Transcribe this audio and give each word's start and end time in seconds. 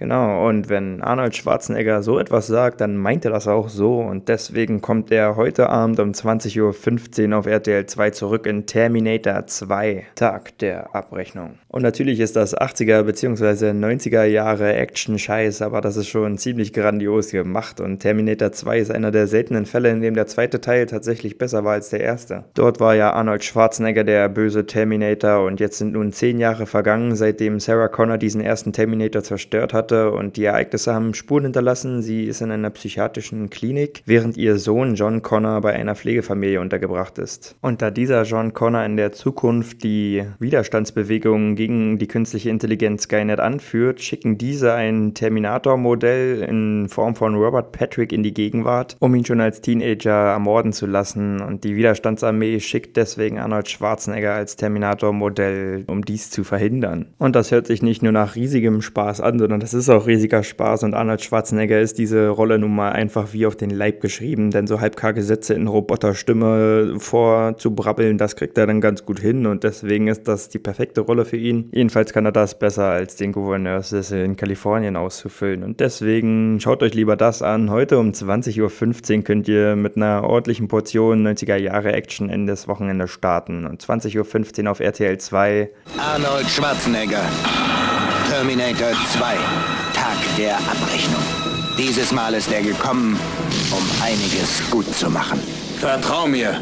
Genau, 0.00 0.48
und 0.48 0.70
wenn 0.70 1.02
Arnold 1.02 1.36
Schwarzenegger 1.36 2.02
so 2.02 2.18
etwas 2.18 2.46
sagt, 2.46 2.80
dann 2.80 2.96
meint 2.96 3.26
er 3.26 3.32
das 3.32 3.46
auch 3.46 3.68
so 3.68 4.00
und 4.00 4.30
deswegen 4.30 4.80
kommt 4.80 5.12
er 5.12 5.36
heute 5.36 5.68
Abend 5.68 6.00
um 6.00 6.12
20.15 6.12 7.30
Uhr 7.30 7.38
auf 7.38 7.44
RTL 7.44 7.84
2 7.84 8.08
zurück 8.08 8.46
in 8.46 8.64
Terminator 8.64 9.46
2, 9.46 10.06
Tag 10.14 10.56
der 10.56 10.94
Abrechnung. 10.94 11.58
Und 11.68 11.82
natürlich 11.82 12.18
ist 12.18 12.34
das 12.34 12.56
80er 12.56 13.02
bzw. 13.02 13.72
90er 13.72 14.24
Jahre 14.24 14.72
Action-Scheiß, 14.72 15.60
aber 15.60 15.82
das 15.82 15.98
ist 15.98 16.08
schon 16.08 16.38
ziemlich 16.38 16.72
grandios 16.72 17.30
gemacht 17.30 17.78
und 17.78 17.98
Terminator 17.98 18.52
2 18.52 18.78
ist 18.78 18.90
einer 18.90 19.10
der 19.10 19.26
seltenen 19.26 19.66
Fälle, 19.66 19.90
in 19.90 20.00
dem 20.00 20.14
der 20.14 20.26
zweite 20.26 20.62
Teil 20.62 20.86
tatsächlich 20.86 21.36
besser 21.36 21.62
war 21.64 21.74
als 21.74 21.90
der 21.90 22.00
erste. 22.00 22.44
Dort 22.54 22.80
war 22.80 22.94
ja 22.94 23.12
Arnold 23.12 23.44
Schwarzenegger 23.44 24.04
der 24.04 24.30
böse 24.30 24.64
Terminator 24.64 25.44
und 25.44 25.60
jetzt 25.60 25.76
sind 25.76 25.92
nun 25.92 26.10
zehn 26.10 26.38
Jahre 26.38 26.64
vergangen, 26.64 27.16
seitdem 27.16 27.60
Sarah 27.60 27.88
Connor 27.88 28.16
diesen 28.16 28.40
ersten 28.40 28.72
Terminator 28.72 29.22
zerstört 29.22 29.74
hat 29.74 29.89
hatte 29.90 30.12
und 30.12 30.36
die 30.36 30.44
Ereignisse 30.44 30.94
haben 30.94 31.14
Spuren 31.14 31.44
hinterlassen. 31.44 32.02
Sie 32.02 32.24
ist 32.24 32.40
in 32.40 32.50
einer 32.50 32.70
psychiatrischen 32.70 33.50
Klinik, 33.50 34.02
während 34.06 34.36
ihr 34.36 34.58
Sohn 34.58 34.94
John 34.94 35.22
Connor 35.22 35.60
bei 35.60 35.72
einer 35.72 35.94
Pflegefamilie 35.94 36.60
untergebracht 36.60 37.18
ist. 37.18 37.56
Und 37.60 37.82
da 37.82 37.90
dieser 37.90 38.22
John 38.22 38.52
Connor 38.52 38.84
in 38.84 38.96
der 38.96 39.12
Zukunft 39.12 39.82
die 39.82 40.24
Widerstandsbewegung 40.38 41.56
gegen 41.56 41.98
die 41.98 42.08
künstliche 42.08 42.50
Intelligenz 42.50 43.04
Skynet 43.04 43.40
anführt, 43.40 44.00
schicken 44.00 44.38
diese 44.38 44.72
ein 44.74 45.14
Terminator-Modell 45.14 46.42
in 46.42 46.88
Form 46.88 47.14
von 47.14 47.34
Robert 47.34 47.72
Patrick 47.72 48.12
in 48.12 48.22
die 48.22 48.34
Gegenwart, 48.34 48.96
um 49.00 49.14
ihn 49.14 49.24
schon 49.24 49.40
als 49.40 49.60
Teenager 49.60 50.10
ermorden 50.10 50.72
zu 50.72 50.86
lassen. 50.86 51.40
Und 51.40 51.64
die 51.64 51.76
Widerstandsarmee 51.76 52.60
schickt 52.60 52.96
deswegen 52.96 53.38
Arnold 53.38 53.68
Schwarzenegger 53.68 54.34
als 54.34 54.56
Terminator-Modell, 54.56 55.84
um 55.86 56.04
dies 56.04 56.30
zu 56.30 56.44
verhindern. 56.44 57.06
Und 57.18 57.36
das 57.36 57.50
hört 57.50 57.66
sich 57.66 57.82
nicht 57.82 58.02
nur 58.02 58.12
nach 58.12 58.36
riesigem 58.36 58.82
Spaß 58.82 59.20
an, 59.20 59.38
sondern 59.38 59.60
das 59.60 59.74
ist 59.74 59.79
ist 59.80 59.88
auch 59.88 60.06
riesiger 60.06 60.42
Spaß 60.42 60.82
und 60.84 60.94
Arnold 60.94 61.22
Schwarzenegger 61.22 61.80
ist 61.80 61.98
diese 61.98 62.28
Rolle 62.28 62.58
nun 62.58 62.74
mal 62.74 62.92
einfach 62.92 63.32
wie 63.32 63.46
auf 63.46 63.56
den 63.56 63.70
Leib 63.70 64.00
geschrieben, 64.00 64.50
denn 64.50 64.66
so 64.66 64.80
halbkarge 64.80 65.22
Sätze 65.22 65.54
in 65.54 65.66
Roboterstimme 65.66 66.96
vorzubrabbeln, 66.98 68.18
das 68.18 68.36
kriegt 68.36 68.58
er 68.58 68.66
dann 68.66 68.80
ganz 68.80 69.04
gut 69.04 69.20
hin 69.20 69.46
und 69.46 69.64
deswegen 69.64 70.08
ist 70.08 70.28
das 70.28 70.48
die 70.48 70.58
perfekte 70.58 71.00
Rolle 71.00 71.24
für 71.24 71.36
ihn. 71.36 71.70
Jedenfalls 71.72 72.12
kann 72.12 72.26
er 72.26 72.32
das 72.32 72.58
besser 72.58 72.84
als 72.84 73.16
den 73.16 73.32
Gouverneurssessel 73.32 74.24
in 74.24 74.36
Kalifornien 74.36 74.96
auszufüllen 74.96 75.62
und 75.62 75.80
deswegen 75.80 76.60
schaut 76.60 76.82
euch 76.82 76.94
lieber 76.94 77.16
das 77.16 77.42
an. 77.42 77.70
Heute 77.70 77.98
um 77.98 78.10
20.15 78.10 79.16
Uhr 79.16 79.24
könnt 79.24 79.48
ihr 79.48 79.76
mit 79.76 79.96
einer 79.96 80.24
ordentlichen 80.24 80.68
Portion 80.68 81.26
90er 81.26 81.56
Jahre 81.56 81.92
Action 81.92 82.28
in 82.28 82.46
das 82.46 82.68
Wochenende 82.68 83.08
starten 83.08 83.66
und 83.66 83.82
20.15 83.82 84.64
Uhr 84.64 84.70
auf 84.70 84.80
RTL 84.80 85.18
2. 85.18 85.70
Arnold 85.98 86.48
Schwarzenegger. 86.48 87.22
Terminator 88.40 88.88
2. 88.92 89.34
Tag 89.92 90.16
der 90.38 90.56
Abrechnung. 90.56 91.20
Dieses 91.76 92.10
Mal 92.10 92.32
ist 92.32 92.50
er 92.50 92.62
gekommen, 92.62 93.18
um 93.70 94.02
einiges 94.02 94.62
gut 94.70 94.86
zu 94.94 95.10
machen. 95.10 95.38
Vertrau 95.76 96.26
mir. 96.26 96.58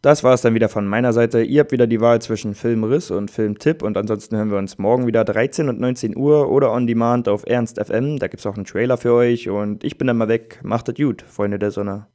Das 0.00 0.24
war 0.24 0.32
es 0.32 0.40
dann 0.40 0.54
wieder 0.54 0.70
von 0.70 0.86
meiner 0.86 1.12
Seite. 1.12 1.42
Ihr 1.42 1.60
habt 1.60 1.72
wieder 1.72 1.86
die 1.86 2.00
Wahl 2.00 2.22
zwischen 2.22 2.54
Filmriss 2.54 3.10
und 3.10 3.30
Filmtipp 3.30 3.82
und 3.82 3.98
ansonsten 3.98 4.34
hören 4.34 4.50
wir 4.50 4.56
uns 4.56 4.78
morgen 4.78 5.06
wieder 5.06 5.26
13 5.26 5.68
und 5.68 5.78
19 5.78 6.16
Uhr 6.16 6.48
oder 6.48 6.72
on 6.72 6.86
demand 6.86 7.28
auf 7.28 7.44
Ernst 7.46 7.78
FM. 7.78 8.18
Da 8.18 8.28
gibt 8.28 8.40
es 8.40 8.46
auch 8.46 8.56
einen 8.56 8.64
Trailer 8.64 8.96
für 8.96 9.12
euch 9.12 9.50
und 9.50 9.84
ich 9.84 9.98
bin 9.98 10.06
dann 10.06 10.16
mal 10.16 10.28
weg. 10.28 10.58
Macht 10.62 10.88
es 10.88 10.94
gut, 10.94 11.22
Freunde 11.28 11.58
der 11.58 11.70
Sonne. 11.70 12.06